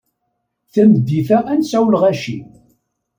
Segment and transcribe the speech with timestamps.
[0.73, 2.37] Tameddit-a ad nesɛu lɣaci.